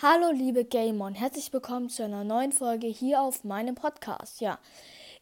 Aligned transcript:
Hallo 0.00 0.30
liebe 0.30 0.64
Gamer 0.64 1.06
und 1.06 1.16
herzlich 1.16 1.52
willkommen 1.52 1.88
zu 1.88 2.04
einer 2.04 2.22
neuen 2.22 2.52
Folge 2.52 2.86
hier 2.86 3.20
auf 3.20 3.42
meinem 3.42 3.74
Podcast. 3.74 4.40
Ja, 4.40 4.60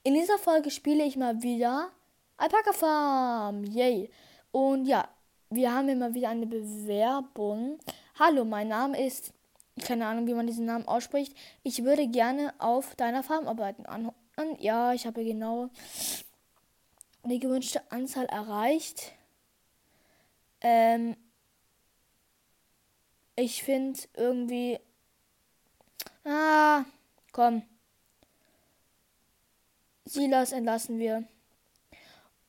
in 0.03 0.12
dieser 0.12 0.37
Folge 0.37 0.71
spiele 0.71 1.03
ich 1.03 1.17
mal 1.17 1.43
wieder 1.43 1.89
Alpaka 2.37 2.75
Farm. 2.75 3.64
Yay. 3.64 4.11
Und 4.53 4.85
ja, 4.85 5.09
wir 5.49 5.73
haben 5.73 5.89
immer 5.89 6.12
wieder 6.12 6.29
eine 6.29 6.46
Bewerbung. 6.46 7.79
Hallo, 8.18 8.45
mein 8.45 8.68
Name 8.68 9.03
ist, 9.03 9.32
keine 9.81 10.04
Ahnung, 10.04 10.27
wie 10.27 10.35
man 10.35 10.46
diesen 10.46 10.67
Namen 10.67 10.86
ausspricht. 10.86 11.35
Ich 11.63 11.82
würde 11.82 12.07
gerne 12.07 12.53
auf 12.58 12.95
deiner 12.96 13.22
Farm 13.22 13.49
arbeiten. 13.49 13.86
An, 13.86 14.13
ja, 14.58 14.93
ich 14.93 15.07
habe 15.07 15.25
genau 15.25 15.71
die 17.25 17.39
gewünschte 17.39 17.81
Anzahl 17.90 18.27
erreicht. 18.27 19.13
Ähm, 20.61 21.17
ich 23.36 23.63
finde 23.63 24.00
irgendwie. 24.14 24.81
Ah, 26.25 26.85
komm. 27.32 27.62
Silas 30.04 30.53
entlassen 30.53 30.99
wir. 30.99 31.25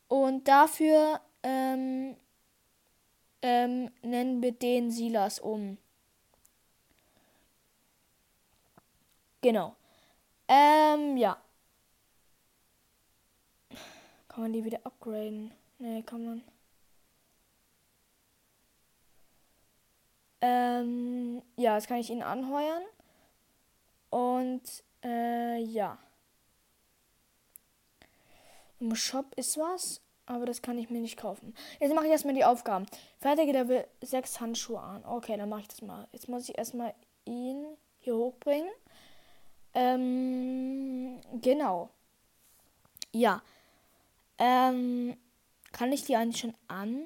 Und 0.08 0.48
dafür 0.48 1.20
ähm, 1.44 2.16
ähm, 3.42 3.92
nennen 4.02 4.42
wir 4.42 4.54
den 4.54 4.90
Silas 4.92 5.40
um. 5.40 5.78
Genau. 9.42 9.76
Ähm, 10.48 11.18
ja. 11.18 11.38
Kann 14.28 14.44
man 14.44 14.54
die 14.54 14.64
wieder 14.64 14.80
upgraden? 14.84 15.52
Nee, 15.80 16.02
kann 16.04 16.26
man. 16.26 16.44
Ähm, 20.42 21.42
ja, 21.56 21.76
das 21.76 21.88
kann 21.88 21.98
ich 21.98 22.10
ihn 22.10 22.24
anheuern. 22.24 22.84
Und 24.10 24.84
äh, 25.04 25.60
ja. 25.60 25.98
Im 28.80 28.96
Shop 28.96 29.34
ist 29.36 29.58
was, 29.58 30.02
aber 30.28 30.46
das 30.46 30.62
kann 30.62 30.78
ich 30.78 30.90
mir 30.90 31.02
nicht 31.02 31.18
kaufen. 31.18 31.56
Jetzt 31.80 31.96
mache 31.96 32.06
ich 32.06 32.12
erstmal 32.12 32.36
die 32.36 32.46
Aufgaben. 32.46 32.86
Fertige 33.20 33.52
Level 33.52 33.88
6 34.02 34.40
Handschuhe 34.40 34.80
an. 34.80 35.04
Okay, 35.06 35.36
dann 35.38 35.50
mache 35.50 35.62
ich 35.62 35.68
das 35.68 35.82
mal. 35.82 36.08
Jetzt 36.12 36.30
muss 36.30 36.48
ich 36.48 36.58
erstmal 36.58 36.94
ihn 37.26 37.66
hier 38.00 38.16
hochbringen. 38.16 38.70
Ähm, 39.74 41.20
genau. 41.42 41.90
Ja. 43.12 43.42
Ähm, 44.38 45.18
kann 45.72 45.92
ich 45.92 46.04
die 46.04 46.16
eigentlich 46.16 46.42
schon 46.42 46.54
an? 46.68 47.04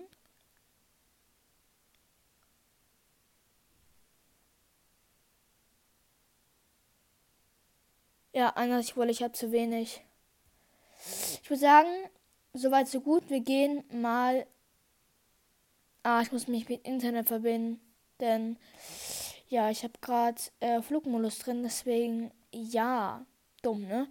Ja, 8.34 8.50
anders 8.50 8.86
ich 8.86 8.98
wollte, 8.98 9.12
ich 9.12 9.24
habe 9.24 9.34
zu 9.34 9.52
wenig. 9.52 10.04
Ich 11.44 11.50
würde 11.50 11.60
sagen, 11.60 11.90
soweit 12.54 12.88
so 12.88 13.02
gut. 13.02 13.30
Wir 13.30 13.42
gehen 13.42 13.84
mal. 13.92 14.46
Ah, 16.04 16.22
ich 16.22 16.32
muss 16.32 16.48
mich 16.48 16.70
mit 16.70 16.86
Internet 16.88 17.28
verbinden. 17.28 17.82
Denn 18.20 18.58
ja, 19.50 19.70
ich 19.70 19.84
habe 19.84 19.94
gerade 20.02 20.42
äh, 20.60 20.82
Flugmodus 20.82 21.40
drin, 21.40 21.64
deswegen 21.64 22.32
ja. 22.52 23.26
Dumm, 23.62 23.88
ne? 23.88 24.08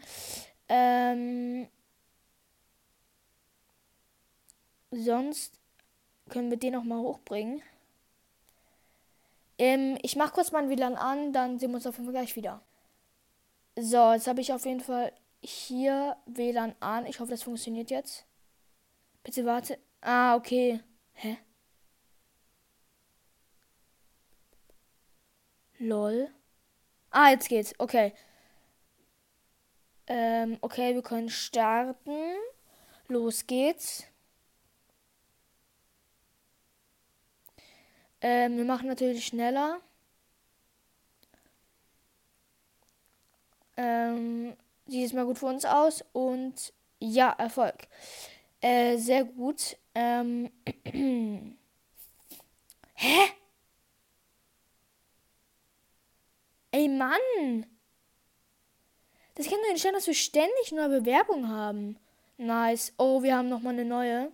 Ähm, 0.68 1.68
sonst 4.92 5.58
können 6.28 6.50
wir 6.50 6.58
den 6.58 6.74
noch 6.74 6.84
mal 6.84 7.00
hochbringen. 7.00 7.62
Ähm, 9.58 9.98
ich 10.02 10.16
mache 10.16 10.32
kurz 10.32 10.52
mein 10.52 10.70
WLAN 10.70 10.94
an, 10.94 11.32
dann 11.32 11.58
sehen 11.58 11.70
wir 11.70 11.76
uns 11.76 11.86
auf 11.86 11.96
jeden 11.96 12.06
Fall 12.06 12.14
gleich 12.14 12.36
wieder. 12.36 12.62
So, 13.82 14.12
jetzt 14.12 14.26
habe 14.26 14.42
ich 14.42 14.52
auf 14.52 14.66
jeden 14.66 14.80
Fall 14.80 15.12
hier 15.42 16.16
WLAN 16.26 16.74
an. 16.80 17.06
Ich 17.06 17.18
hoffe, 17.18 17.30
das 17.30 17.42
funktioniert 17.42 17.90
jetzt. 17.90 18.26
Bitte 19.22 19.46
warte. 19.46 19.78
Ah, 20.02 20.36
okay. 20.36 20.80
Hä? 21.14 21.38
Lol. 25.78 26.28
Ah, 27.10 27.30
jetzt 27.30 27.48
geht's. 27.48 27.74
Okay. 27.78 28.12
Ähm, 30.08 30.58
okay, 30.60 30.94
wir 30.94 31.02
können 31.02 31.30
starten. 31.30 32.34
Los 33.08 33.46
geht's. 33.46 34.04
Ähm, 38.20 38.58
wir 38.58 38.64
machen 38.64 38.88
natürlich 38.88 39.24
schneller. 39.26 39.80
Ähm, 43.82 44.56
sieht 44.86 45.06
es 45.06 45.14
mal 45.14 45.24
gut 45.24 45.38
für 45.38 45.46
uns 45.46 45.64
aus 45.64 46.04
und 46.12 46.74
ja, 46.98 47.30
Erfolg. 47.30 47.88
Äh, 48.60 48.98
sehr 48.98 49.24
gut. 49.24 49.78
Ähm, 49.94 50.50
Hä? 52.94 53.30
Ey, 56.72 56.88
Mann! 56.88 57.66
Das 59.34 59.46
kann 59.48 59.58
doch 59.62 59.72
nicht 59.72 59.82
sein, 59.82 59.94
dass 59.94 60.06
wir 60.06 60.14
ständig 60.14 60.72
neue 60.72 61.00
Bewerbungen 61.00 61.48
haben. 61.48 61.98
Nice. 62.36 62.92
Oh, 62.98 63.22
wir 63.22 63.34
haben 63.34 63.48
nochmal 63.48 63.72
eine 63.72 63.86
neue. 63.86 64.30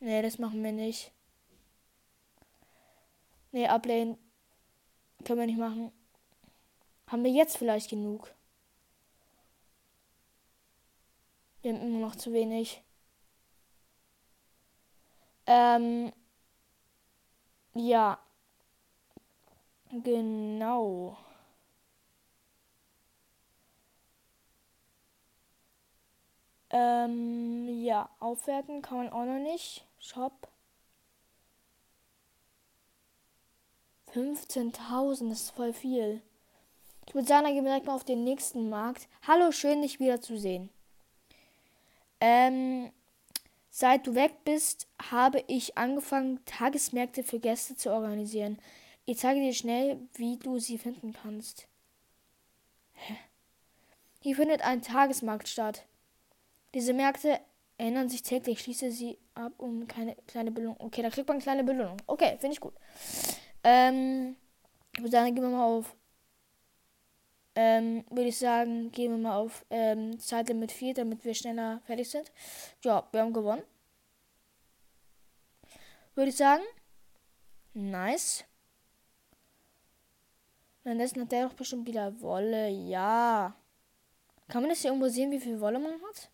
Nee, 0.00 0.22
das 0.22 0.38
machen 0.38 0.64
wir 0.64 0.72
nicht. 0.72 1.12
Nee, 3.52 3.66
ablehnen. 3.66 4.16
Können 5.24 5.40
wir 5.40 5.46
nicht 5.46 5.58
machen. 5.58 5.92
Haben 7.08 7.24
wir 7.24 7.30
jetzt 7.30 7.56
vielleicht 7.56 7.90
genug? 7.90 8.32
Wir 11.62 11.72
haben 11.74 11.82
immer 11.82 11.98
noch 11.98 12.16
zu 12.16 12.32
wenig. 12.32 12.82
Ähm. 15.46 16.12
Ja. 17.74 18.18
Genau. 19.92 21.16
Ähm, 26.70 27.68
ja, 27.82 28.08
aufwerten 28.20 28.82
kann 28.82 28.98
man 28.98 29.08
auch 29.10 29.24
noch 29.24 29.40
nicht. 29.40 29.84
Shop. 29.98 30.49
15.000, 34.14 35.28
das 35.28 35.42
ist 35.42 35.50
voll 35.50 35.72
viel. 35.72 36.22
Ich 37.06 37.14
würde 37.14 37.26
sagen, 37.26 37.44
dann 37.44 37.54
gehen 37.54 37.64
wir 37.64 37.70
direkt 37.70 37.86
mal 37.86 37.94
auf 37.94 38.04
den 38.04 38.24
nächsten 38.24 38.68
Markt. 38.68 39.08
Hallo, 39.26 39.52
schön, 39.52 39.82
dich 39.82 39.98
wiederzusehen. 40.00 40.70
Ähm, 42.20 42.92
seit 43.70 44.06
du 44.06 44.14
weg 44.14 44.44
bist, 44.44 44.86
habe 45.10 45.42
ich 45.48 45.76
angefangen, 45.76 46.44
Tagesmärkte 46.44 47.22
für 47.22 47.40
Gäste 47.40 47.76
zu 47.76 47.90
organisieren. 47.90 48.58
Ich 49.06 49.18
zeige 49.18 49.40
dir 49.40 49.54
schnell, 49.54 49.98
wie 50.14 50.36
du 50.36 50.58
sie 50.58 50.78
finden 50.78 51.12
kannst. 51.12 51.66
Hier 54.20 54.36
findet 54.36 54.62
ein 54.62 54.82
Tagesmarkt 54.82 55.48
statt. 55.48 55.86
Diese 56.74 56.92
Märkte 56.92 57.40
ändern 57.78 58.08
sich 58.08 58.22
täglich. 58.22 58.60
Schließe 58.60 58.92
sie 58.92 59.18
ab, 59.34 59.52
um 59.56 59.88
keine 59.88 60.14
kleine 60.26 60.50
Belohnung. 60.50 60.76
Okay, 60.78 61.02
da 61.02 61.10
kriegt 61.10 61.26
man 61.26 61.36
eine 61.36 61.42
kleine 61.42 61.64
Belohnung. 61.64 61.96
Okay, 62.06 62.36
finde 62.38 62.52
ich 62.52 62.60
gut. 62.60 62.74
Ähm, 63.62 64.36
ich 64.94 65.00
würde 65.00 65.10
sagen, 65.10 65.34
gehen 65.34 65.44
wir 65.44 65.50
mal 65.50 65.64
auf. 65.64 65.94
Ähm, 67.54 68.04
würde 68.10 68.28
ich 68.28 68.38
sagen, 68.38 68.90
gehen 68.92 69.12
wir 69.12 69.18
mal 69.18 69.36
auf 69.36 69.64
ähm, 69.70 70.18
Zeitlimit 70.18 70.72
4, 70.72 70.94
damit 70.94 71.24
wir 71.24 71.34
schneller 71.34 71.80
fertig 71.84 72.08
sind. 72.08 72.30
Ja, 72.82 73.06
wir 73.10 73.20
haben 73.20 73.32
gewonnen. 73.32 73.62
Würde 76.14 76.30
ich 76.30 76.36
sagen. 76.36 76.62
Nice. 77.74 78.44
Dann 80.84 81.00
hat 81.00 81.32
der 81.32 81.48
doch 81.48 81.54
bestimmt 81.54 81.86
wieder 81.86 82.20
Wolle. 82.20 82.68
Ja. 82.68 83.54
Kann 84.48 84.62
man 84.62 84.70
das 84.70 84.80
hier 84.80 84.90
irgendwo 84.90 85.08
sehen, 85.08 85.30
wie 85.30 85.40
viel 85.40 85.60
Wolle 85.60 85.78
man 85.78 85.92
hat? 85.92 86.30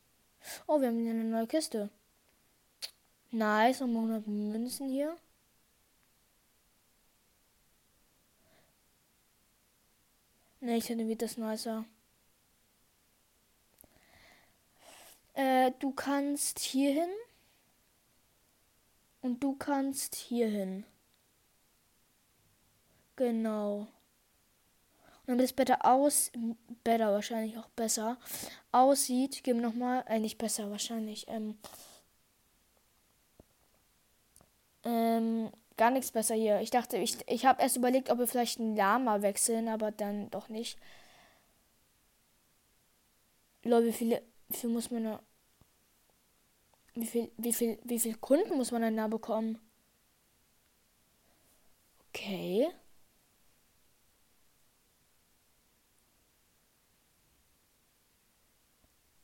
Oh, 0.67 0.81
wir 0.81 0.88
haben 0.88 0.99
hier 1.00 1.11
eine 1.11 1.25
neue 1.25 1.46
Kiste. 1.46 1.90
Nice, 3.31 3.81
nochmal 3.81 4.05
100 4.05 4.26
Münzen 4.26 4.88
hier. 4.88 5.17
Ne, 10.66 10.78
ich 10.78 10.86
finde 10.86 11.14
das 11.14 11.36
nicer. 11.36 11.84
Äh, 15.34 15.70
du 15.78 15.92
kannst 15.92 16.58
hier 16.58 16.92
hin. 16.92 17.08
Und 19.20 19.44
du 19.44 19.54
kannst 19.54 20.16
hier 20.16 20.48
hin. 20.48 20.84
Genau. 23.14 23.86
Und 25.20 25.28
damit 25.28 25.44
es 25.44 25.52
besser 25.52 25.84
aus, 25.84 26.32
besser 26.82 27.12
wahrscheinlich 27.12 27.56
auch 27.58 27.68
besser 27.68 28.18
aussieht, 28.72 29.44
geben 29.44 29.60
wir 29.60 29.68
nochmal, 29.68 30.04
äh, 30.08 30.18
nicht 30.18 30.36
besser 30.36 30.68
wahrscheinlich, 30.72 31.28
ähm, 31.28 31.58
ähm, 34.82 35.52
gar 35.76 35.90
nichts 35.90 36.11
besser 36.12 36.34
hier. 36.34 36.61
Ich 36.61 36.70
dachte, 36.70 36.96
ich, 36.99 37.19
ich 37.28 37.46
habe 37.46 37.62
erst 37.62 37.76
überlegt, 37.76 38.11
ob 38.11 38.19
wir 38.19 38.26
vielleicht 38.26 38.58
ein 38.58 38.76
Lama 38.76 39.23
wechseln, 39.23 39.69
aber 39.69 39.90
dann 39.90 40.31
doch 40.31 40.49
nicht. 40.49 40.78
Leute, 43.62 43.88
wie 43.88 43.93
viele, 43.93 44.23
wie 44.49 44.56
viel 44.56 44.70
muss 44.70 44.90
man 44.90 45.05
da, 45.05 45.23
wie 46.94 47.06
viel, 47.06 47.31
wie 47.37 47.52
viel, 47.52 47.78
wie 47.84 48.00
viel 48.00 48.17
Kunden 48.17 48.56
muss 48.56 48.70
man 48.73 48.82
denn 48.82 48.96
da 48.96 49.08
bekommen? 49.08 49.58
Okay. 52.08 52.69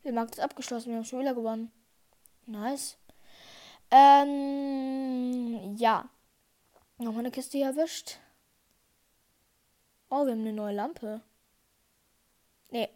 Der 0.04 0.12
Markt 0.12 0.34
ist 0.34 0.40
abgeschlossen. 0.40 0.90
Wir 0.90 0.96
haben 0.96 1.04
schon 1.04 1.20
wieder 1.20 1.34
gewonnen. 1.34 1.70
Nice. 2.46 2.98
Ähm, 3.90 5.76
ja. 5.76 6.10
Nochmal 7.02 7.20
eine 7.20 7.30
Kiste 7.32 7.58
erwischt. 7.58 8.18
Oh, 10.08 10.24
wir 10.24 10.32
haben 10.32 10.40
eine 10.40 10.52
neue 10.52 10.74
Lampe. 10.74 11.20
Nee. 12.70 12.88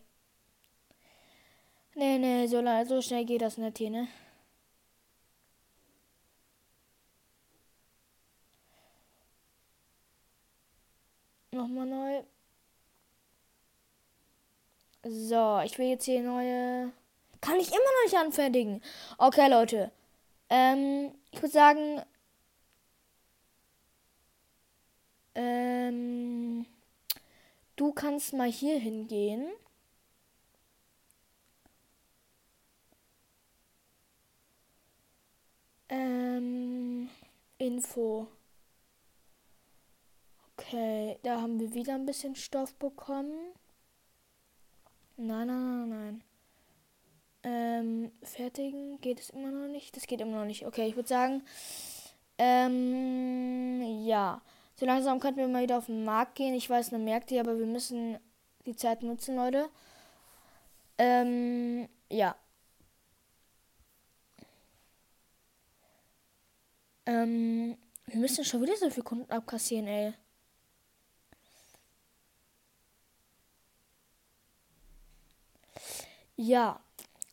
Nee, 1.95 2.19
nee, 2.19 2.47
so, 2.47 2.63
so 2.87 3.03
schnell 3.03 3.25
geht 3.25 3.43
das 3.43 3.59
nicht 3.59 3.79
hier, 3.79 3.91
ne? 3.91 4.09
Nochmal 11.51 11.87
neu. 11.87 12.23
So, 15.03 15.61
ich 15.65 15.79
will 15.79 15.89
jetzt 15.89 16.05
hier 16.05 16.23
neue. 16.23 16.93
Kann 17.41 17.59
ich 17.59 17.69
immer 17.69 17.79
noch 17.79 18.05
nicht 18.05 18.17
anfertigen. 18.17 18.83
Okay, 19.19 19.49
Leute. 19.49 19.91
Ähm, 20.51 21.13
ich 21.33 21.43
würde 21.43 21.53
sagen. 21.53 22.03
Ähm, 25.37 26.65
du 27.77 27.93
kannst 27.93 28.33
mal 28.33 28.51
hier 28.51 28.79
hingehen. 28.79 29.47
Ähm, 35.91 37.11
Info. 37.59 38.29
Okay, 40.57 41.19
da 41.23 41.43
haben 41.43 41.61
wir 41.61 41.75
wieder 41.75 41.95
ein 41.95 42.07
bisschen 42.07 42.35
Stoff 42.35 42.75
bekommen. 42.77 43.53
Nein, 45.19 45.49
nein, 45.49 45.89
nein, 45.89 45.89
nein. 45.89 46.25
Ähm, 47.43 48.13
fertigen 48.23 49.01
geht 49.03 49.21
es 49.21 49.31
immer 49.31 49.51
noch 49.51 49.69
nicht. 49.69 49.97
Das 49.97 50.07
geht 50.07 50.23
immer 50.23 50.41
noch 50.41 50.47
nicht. 50.47 50.67
Okay, 50.67 50.89
ich 50.89 50.97
würde 50.97 51.09
sagen, 51.09 51.43
ähm, 52.39 53.83
ja. 54.07 54.41
So 54.79 54.85
langsam 54.87 55.21
könnten 55.21 55.41
wir 55.41 55.49
mal 55.49 55.63
wieder 55.63 55.79
auf 55.79 55.87
den 55.87 56.05
Markt 56.05 56.35
gehen. 56.37 56.55
Ich 56.55 56.69
weiß, 56.69 56.93
eine 56.93 57.03
Märkte, 57.03 57.41
aber 57.41 57.59
wir 57.59 57.67
müssen 57.67 58.19
die 58.67 58.77
Zeit 58.77 59.03
nutzen, 59.03 59.37
Leute. 59.37 59.71
Ähm, 60.99 61.89
ja. 62.11 62.37
Ähm, 67.07 67.77
wir 68.07 68.21
müssen 68.21 68.45
schon 68.45 68.63
wieder 68.63 68.77
so 68.77 68.91
viel 68.91 69.03
Kunden 69.03 69.31
abkassieren, 69.31 69.87
ey. 69.87 70.15
Ja, 76.37 76.81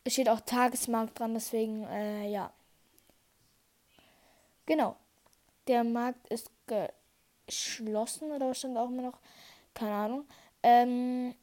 es 0.03 0.13
steht 0.13 0.29
auch 0.29 0.39
Tagesmarkt 0.41 1.19
dran, 1.19 1.33
deswegen, 1.33 1.83
äh, 1.85 2.27
ja. 2.29 2.51
Genau. 4.65 4.95
Der 5.67 5.83
Markt 5.83 6.27
ist 6.29 6.49
geschlossen 7.47 8.31
oder 8.31 8.49
was 8.49 8.59
stand 8.59 8.77
auch 8.77 8.89
immer 8.89 9.03
noch? 9.03 9.19
Keine 9.73 9.93
Ahnung. 9.93 10.27
Ähm, 10.63 11.35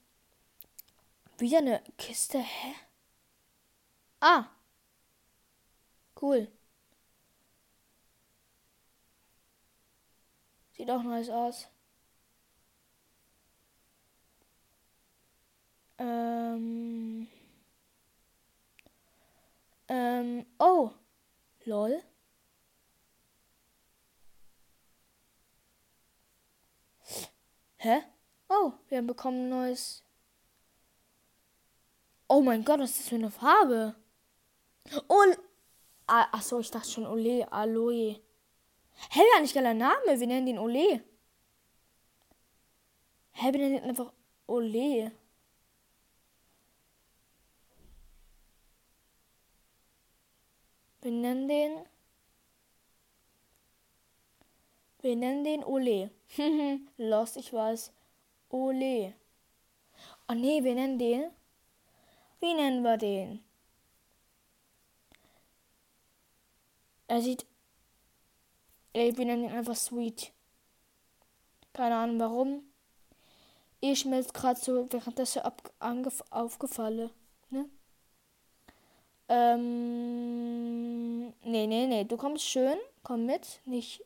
wieder 1.38 1.58
eine 1.58 1.82
Kiste, 1.98 2.38
hä? 2.38 2.74
Ah. 4.20 4.46
Cool. 6.20 6.48
Sieht 10.76 10.90
auch 10.90 11.02
nice 11.02 11.28
aus. 11.30 11.68
Ähm. 15.98 17.28
Ähm, 19.88 20.46
oh. 20.58 20.90
Lol. 21.64 22.02
Hä? 27.82 28.02
Oh, 28.50 28.72
wir 28.88 28.98
haben 28.98 29.06
bekommen 29.06 29.46
ein 29.46 29.48
neues. 29.48 30.04
Oh 32.28 32.42
mein 32.42 32.62
Gott, 32.62 32.80
was 32.80 32.90
ist 32.90 33.00
das 33.00 33.08
für 33.08 33.14
eine 33.14 33.30
Farbe? 33.30 33.94
Oh. 35.08 35.24
Ah, 36.06 36.26
achso, 36.32 36.60
ich 36.60 36.70
dachte 36.70 36.90
schon 36.90 37.06
Ole, 37.06 37.50
Aloe. 37.50 38.20
Hä, 39.10 39.20
gar 39.32 39.40
nicht 39.40 39.54
geiler 39.54 39.72
Name. 39.72 40.20
Wir 40.20 40.26
nennen 40.26 40.46
den 40.46 40.58
Ole. 40.58 41.02
Hä, 43.32 43.52
wir 43.52 43.58
nennen 43.58 43.76
den 43.76 43.84
einfach 43.84 44.12
Ole. 44.46 45.12
Wir 51.00 51.10
nennen 51.10 51.48
den. 51.48 51.86
Wir 55.02 55.16
nennen 55.16 55.44
den 55.44 55.64
Ole. 55.64 56.10
Lost, 56.96 57.36
ich 57.36 57.52
weiß. 57.52 57.92
Ole. 58.50 59.14
Oh 60.28 60.34
nee, 60.34 60.62
wir 60.62 60.74
nennen 60.74 60.98
den. 60.98 61.30
Wie 62.40 62.54
nennen 62.54 62.82
wir 62.82 62.96
den? 62.96 63.42
Er 67.08 67.20
sieht. 67.20 67.46
Ey, 68.92 69.16
wir 69.16 69.24
nennen 69.24 69.44
ihn 69.44 69.52
einfach 69.52 69.76
Sweet. 69.76 70.32
Keine 71.72 71.96
Ahnung 71.96 72.20
warum. 72.20 72.62
Ich 73.80 74.04
mir 74.04 74.22
gerade 74.22 74.60
so 74.60 74.86
währenddessen 74.92 75.42
aufgefallen. 76.30 77.10
Ne? 77.48 77.68
Ähm, 79.28 81.28
nee, 81.42 81.66
nee, 81.66 81.86
nee. 81.86 82.04
Du 82.04 82.16
kommst 82.16 82.44
schön. 82.44 82.76
Komm 83.02 83.26
mit. 83.26 83.60
Nicht. 83.64 84.04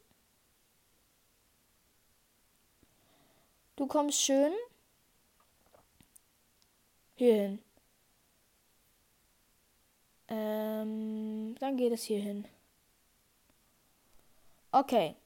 Du 3.76 3.87
kommst 3.87 4.21
schön. 4.21 4.52
Hier 7.16 7.35
hin. 7.35 7.62
Ähm, 10.28 11.57
dann 11.59 11.76
geht 11.76 11.93
es 11.93 12.04
hier 12.04 12.21
hin. 12.21 12.47
Okay. 14.73 15.16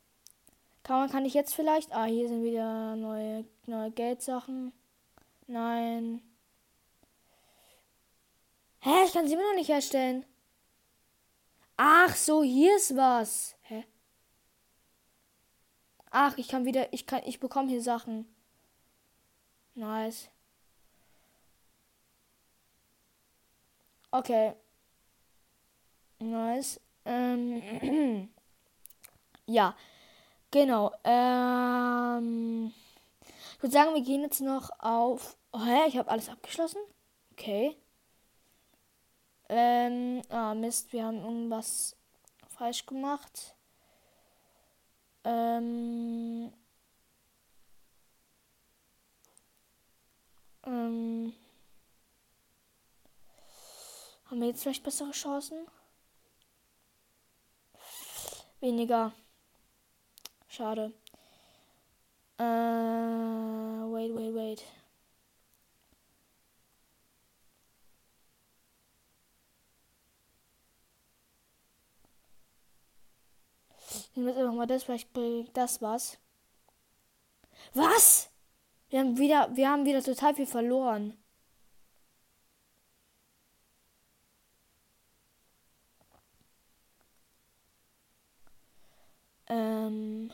Kann, 0.83 1.00
man, 1.00 1.11
kann 1.11 1.25
ich 1.25 1.35
jetzt 1.35 1.55
vielleicht. 1.55 1.93
Ah, 1.93 2.05
hier 2.05 2.28
sind 2.28 2.43
wieder 2.43 2.97
neue, 2.97 3.45
neue 3.67 3.90
Geldsachen. 3.90 4.73
Nein. 5.47 6.23
Hä, 8.81 9.05
ich 9.05 9.12
kann 9.12 9.26
sie 9.26 9.35
immer 9.35 9.49
noch 9.50 9.57
nicht 9.57 9.69
herstellen. 9.69 10.25
Ach 11.76 12.14
so, 12.17 12.43
hier 12.43 12.76
ist 12.76 12.97
was. 12.97 13.57
Hä? 13.62 13.85
Ach, 16.11 16.37
ich 16.38 16.49
kann 16.49 16.64
wieder, 16.64 16.93
ich 16.93 17.07
kann, 17.07 17.23
ich 17.25 17.40
bekomme 17.40 17.69
hier 17.69 17.83
Sachen. 17.83 18.26
Nice. 19.78 20.28
Okay. 24.12 24.54
Nice. 26.18 26.80
Ähm, 27.04 27.62
ja, 29.47 29.76
genau. 30.50 30.92
Ähm, 31.04 32.73
ich 33.54 33.62
würde 33.62 33.73
sagen, 33.73 33.94
wir 33.94 34.02
gehen 34.02 34.23
jetzt 34.23 34.40
noch 34.40 34.70
auf. 34.80 35.37
Oh, 35.52 35.64
hä, 35.64 35.87
ich 35.87 35.97
habe 35.97 36.11
alles 36.11 36.28
abgeschlossen. 36.28 36.80
Okay. 37.32 37.76
Ähm, 39.49 40.23
ah, 40.28 40.54
Mist, 40.54 40.92
wir 40.92 41.04
haben 41.04 41.18
irgendwas 41.23 41.97
falsch 42.49 42.85
gemacht. 42.85 43.54
Ähm, 45.23 46.52
ähm, 50.69 51.33
haben 54.27 54.41
wir 54.41 54.49
jetzt 54.49 54.63
vielleicht 54.63 54.85
bessere 54.85 55.11
Chancen? 55.13 55.67
Weniger. 58.61 59.13
Schade. 60.49 60.93
Äh, 62.39 62.43
wait, 62.45 64.15
wait, 64.15 64.35
wait. 64.35 64.65
Ich 73.91 74.17
nehme 74.17 74.31
jetzt 74.31 74.39
einfach 74.39 74.55
mal 74.55 74.67
das, 74.67 74.83
vielleicht 74.85 75.13
bringt 75.13 75.57
das 75.57 75.81
was. 75.81 76.19
Was? 77.75 78.27
Wir 78.90 79.00
haben 79.00 79.18
wieder, 79.18 79.54
wir 79.54 79.68
haben 79.68 79.85
wieder 79.85 80.02
total 80.02 80.35
viel 80.35 80.47
verloren. 80.47 81.16
Ähm. 89.49 90.30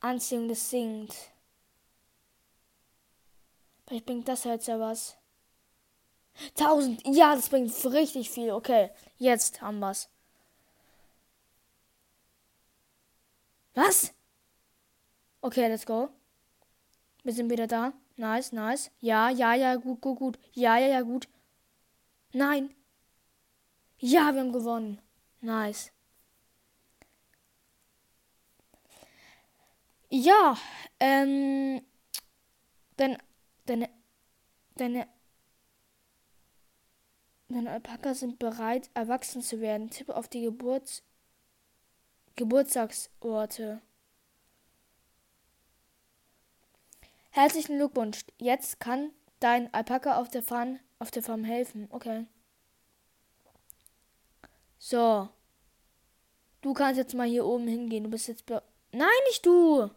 Anziehung 0.00 0.48
des 0.48 0.68
singt. 0.70 1.14
Vielleicht 3.86 4.06
bringt 4.06 4.28
das 4.28 4.44
jetzt 4.44 4.68
ja 4.68 4.80
was. 4.80 5.16
1000. 6.58 7.02
Ja, 7.06 7.34
das 7.34 7.48
bringt 7.48 7.72
richtig 7.84 8.30
viel. 8.30 8.52
Okay, 8.52 8.90
jetzt 9.18 9.60
haben 9.60 9.80
wir's. 9.80 10.08
Was? 13.74 14.12
Okay, 15.44 15.66
let's 15.68 15.84
go. 15.84 16.08
Wir 17.24 17.32
sind 17.32 17.50
wieder 17.50 17.66
da. 17.66 17.92
Nice, 18.16 18.52
nice. 18.52 18.92
Ja, 19.00 19.28
ja, 19.28 19.54
ja, 19.54 19.74
gut, 19.74 20.00
gut, 20.00 20.18
gut. 20.18 20.38
Ja, 20.52 20.78
ja, 20.78 20.86
ja, 20.86 21.00
gut. 21.02 21.28
Nein. 22.32 22.72
Ja, 23.98 24.32
wir 24.32 24.40
haben 24.40 24.52
gewonnen. 24.52 25.00
Nice. 25.40 25.90
Ja, 30.10 30.56
ähm, 31.00 31.82
deine, 32.96 33.18
deine, 33.66 33.88
deine, 34.76 35.08
deine 37.48 37.70
Alpaka 37.70 38.14
sind 38.14 38.38
bereit, 38.38 38.90
erwachsen 38.94 39.42
zu 39.42 39.60
werden. 39.60 39.90
Tipp 39.90 40.10
auf 40.10 40.28
die 40.28 40.42
Geburts, 40.42 41.02
Geburtstagsorte. 42.36 43.80
Herzlichen 47.34 47.78
Glückwunsch. 47.78 48.26
Jetzt 48.38 48.78
kann 48.78 49.10
dein 49.40 49.72
Alpaka 49.72 50.20
auf 50.20 50.28
der 50.28 50.42
Farm, 50.42 50.78
auf 50.98 51.10
der 51.10 51.22
Farm 51.22 51.44
helfen. 51.44 51.88
Okay. 51.90 52.26
So. 54.78 55.30
Du 56.60 56.74
kannst 56.74 56.98
jetzt 56.98 57.14
mal 57.14 57.26
hier 57.26 57.46
oben 57.46 57.66
hingehen. 57.66 58.04
Du 58.04 58.10
bist 58.10 58.28
jetzt. 58.28 58.44
Nein, 58.92 59.08
nicht 59.28 59.46
du! 59.46 59.90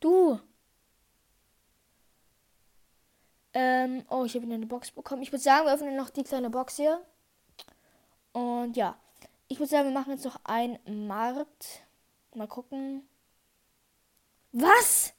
Du! 0.00 0.38
Ähm, 3.54 4.04
oh, 4.10 4.24
ich 4.24 4.34
habe 4.34 4.44
eine 4.44 4.66
Box 4.66 4.90
bekommen. 4.90 5.22
Ich 5.22 5.32
würde 5.32 5.42
sagen, 5.42 5.66
wir 5.66 5.72
öffnen 5.72 5.96
noch 5.96 6.10
die 6.10 6.22
kleine 6.22 6.50
Box 6.50 6.76
hier. 6.76 7.02
Und 8.32 8.76
ja. 8.76 8.98
Ich 9.48 9.58
würde 9.58 9.70
sagen, 9.70 9.88
wir 9.88 9.94
machen 9.98 10.12
jetzt 10.12 10.26
noch 10.26 10.38
einen 10.44 11.06
Markt. 11.06 11.82
Mal 12.34 12.46
gucken. 12.46 13.08
Was? 14.54 15.12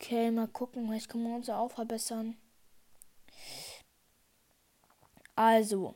Okay, 0.00 0.30
mal 0.30 0.48
gucken. 0.48 0.86
Vielleicht 0.86 1.08
können 1.10 1.24
wir 1.24 1.36
uns 1.36 1.48
auch 1.50 1.70
verbessern. 1.70 2.36
Also. 5.36 5.94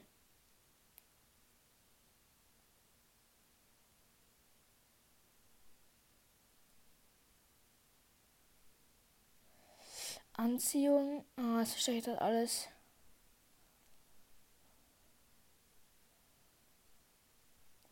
Anziehung. 10.35 11.25
Ah, 11.37 11.61
das 11.61 11.73
versteht 11.73 12.07
das 12.07 12.19
alles. 12.19 12.69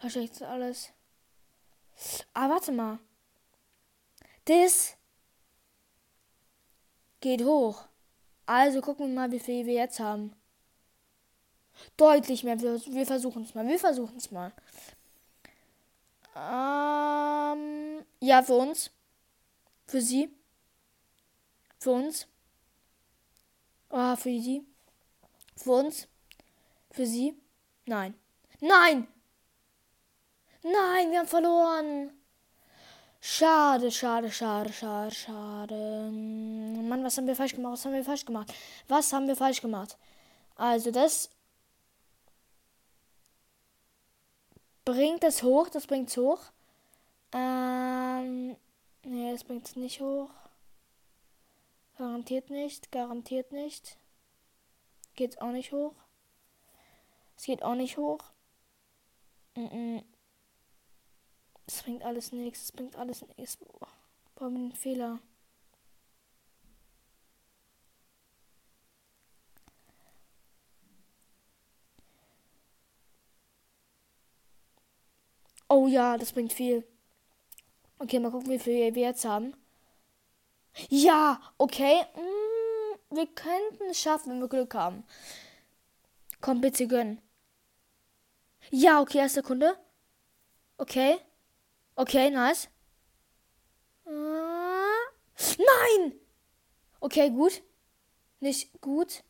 Das 0.01 0.43
alles. 0.43 0.93
Ah, 2.33 2.49
warte 2.49 2.73
mal. 2.73 2.99
Das 4.47 4.97
geht 7.21 7.45
hoch. 7.45 7.85
Also 8.47 8.81
gucken 8.81 9.09
wir 9.09 9.15
mal, 9.15 9.31
wie 9.31 9.39
viel 9.39 9.67
wir 9.67 9.75
jetzt 9.75 10.01
haben. 10.01 10.35
Deutlich 11.97 12.45
mehr. 12.45 12.61
Wir, 12.61 13.07
versuchen 13.07 13.45
es 13.45 13.55
mal. 13.55 13.67
Wir 13.67 13.79
versuchen 13.79 14.17
es 14.17 14.31
mal. 14.31 14.53
Ähm, 16.35 18.05
ja, 18.21 18.43
für 18.43 18.55
uns. 18.55 18.91
Für 19.87 20.01
sie. 20.01 20.31
Für 21.79 21.93
uns. 21.93 22.27
Ah, 23.91 24.17
für 24.17 24.31
sie. 24.31 24.65
Für 25.57 25.73
uns. 25.73 26.09
Für 26.91 27.07
sie. 27.07 27.35
Nein. 27.87 28.15
Nein! 28.61 29.07
Nein, 30.63 31.11
wir 31.11 31.21
haben 31.21 31.29
verloren. 31.29 32.13
Schade, 33.21 33.91
schade, 33.91 34.31
schade, 34.31 34.73
schade, 34.73 35.15
schade. 35.15 36.11
Mann, 36.11 37.05
was 37.05 37.17
haben 37.17 37.27
wir 37.27 37.37
falsch 37.37 37.55
gemacht? 37.55 37.73
Was 37.73 37.85
haben 37.85 37.95
wir 37.95 38.05
falsch 38.05 38.25
gemacht? 38.25 38.55
Was 38.89 39.13
haben 39.13 39.27
wir 39.27 39.37
falsch 39.37 39.61
gemacht? 39.61 39.97
Also, 40.57 40.91
das 40.91 41.31
bringt 44.85 45.25
es 45.25 45.43
hoch. 45.43 45.69
Das 45.69 45.87
bringt 45.87 46.09
es 46.11 46.17
hoch. 46.17 46.41
Ähm, 47.33 48.57
nee, 49.05 49.33
das 49.33 49.45
bringt 49.45 49.67
es 49.67 49.77
nicht 49.77 50.01
hoch. 50.01 50.31
Garantiert 51.97 52.51
nicht, 52.51 52.91
garantiert 52.91 53.53
nicht. 53.53 53.99
Geht's 55.15 55.39
auch 55.39 55.53
nicht 55.53 55.73
hoch. 55.73 55.95
Es 57.37 57.45
geht 57.45 57.63
auch 57.63 57.75
nicht 57.75 57.97
hoch. 57.99 58.21
Mm 59.55 59.67
-mm. 59.67 60.05
Es 61.73 61.83
bringt 61.85 62.03
alles 62.03 62.33
nichts, 62.33 62.65
es 62.65 62.73
bringt 62.73 62.97
alles 62.97 63.25
nichts. 63.37 63.57
Boah, 64.35 64.51
mit 64.51 64.77
Fehler. 64.77 65.21
Oh 75.69 75.87
ja, 75.87 76.19
das 76.19 76.33
bringt 76.33 76.53
viel. 76.53 76.85
Okay, 78.01 78.19
mal 78.19 78.33
gucken, 78.33 78.51
wie 78.51 78.59
viel 78.59 78.93
wir 78.97 79.03
jetzt 79.03 79.25
haben. 79.25 79.55
Ja, 80.89 81.41
okay. 81.57 82.03
Mm, 82.17 83.17
wir 83.17 83.27
könnten 83.29 83.85
es 83.91 84.01
schaffen, 84.01 84.33
wenn 84.33 84.41
wir 84.41 84.49
Glück 84.49 84.75
haben. 84.75 85.05
Komm, 86.41 86.61
bitte 86.61 86.89
gönn. 86.89 87.21
Ja, 88.71 89.01
okay, 89.01 89.19
erste 89.19 89.43
Kunde. 89.43 89.77
Okay. 90.79 91.21
Okay, 92.01 92.31
nice. 92.31 92.67
Nein! 95.59 96.15
Okay, 97.01 97.29
gut. 97.29 97.63
Nicht 98.41 98.81
gut. 98.81 99.23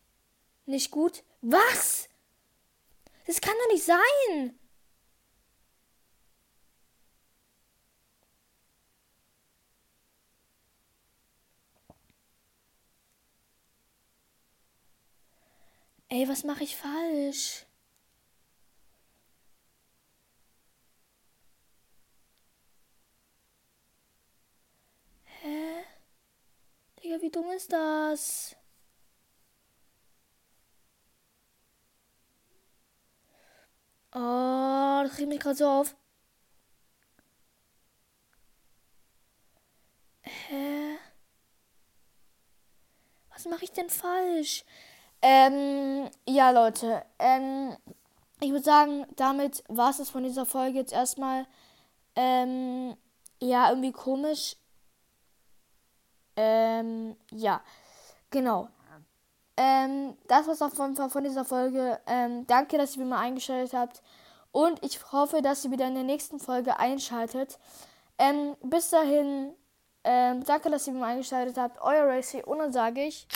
Nicht 0.66 0.92
gut. 0.92 1.24
Was? 1.42 2.08
Das 3.26 3.40
kann 3.40 3.54
doch 3.58 3.72
nicht 3.72 3.84
sein. 3.84 4.56
Ey, 16.08 16.28
was 16.28 16.44
mache 16.44 16.62
ich 16.64 16.76
falsch? 16.76 17.66
Hä? 25.42 25.84
Digga, 27.02 27.19
wie 27.30 27.32
dumm 27.32 27.50
ist 27.52 27.72
das? 27.72 28.56
Oh, 34.12 35.02
das 35.04 35.18
regt 35.18 35.28
mich 35.28 35.38
gerade 35.40 35.54
so 35.56 35.66
auf. 35.68 35.94
Hä? 40.22 40.98
Was 43.32 43.44
mache 43.46 43.64
ich 43.64 43.72
denn 43.72 43.88
falsch? 43.90 44.64
Ähm, 45.22 46.10
ja, 46.26 46.50
Leute. 46.50 47.04
Ähm, 47.18 47.76
ich 48.40 48.50
würde 48.50 48.64
sagen, 48.64 49.06
damit 49.16 49.62
war 49.68 49.90
es 49.90 49.98
das 49.98 50.10
von 50.10 50.24
dieser 50.24 50.46
Folge 50.46 50.78
jetzt 50.78 50.92
erstmal. 50.92 51.46
Ähm, 52.16 52.96
ja, 53.40 53.70
irgendwie 53.70 53.92
komisch. 53.92 54.56
Ähm, 56.42 57.16
ja, 57.30 57.60
genau. 58.30 58.68
Ähm, 59.58 60.16
das 60.26 60.46
war's 60.46 60.62
auf 60.62 60.78
jeden 60.78 60.96
Fall 60.96 61.10
von 61.10 61.22
dieser 61.22 61.44
Folge. 61.44 62.00
Ähm, 62.06 62.46
danke, 62.46 62.78
dass 62.78 62.96
ihr 62.96 63.02
mir 63.02 63.10
mal 63.10 63.20
eingeschaltet 63.20 63.74
habt. 63.74 64.02
Und 64.52 64.82
ich 64.82 65.12
hoffe, 65.12 65.42
dass 65.42 65.64
ihr 65.64 65.70
wieder 65.70 65.86
in 65.86 65.94
der 65.94 66.04
nächsten 66.04 66.38
Folge 66.38 66.78
einschaltet. 66.78 67.58
Ähm, 68.18 68.56
bis 68.62 68.88
dahin, 68.90 69.54
Ähm, 70.02 70.42
danke, 70.44 70.70
dass 70.70 70.86
ihr 70.86 70.94
mir 70.94 71.04
eingeschaltet 71.04 71.58
habt. 71.58 71.78
Euer 71.82 72.06
Racy. 72.06 72.42
Und 72.42 72.58
dann 72.58 72.72
sage 72.72 73.02
ich. 73.04 73.26